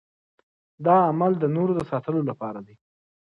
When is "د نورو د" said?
1.39-1.81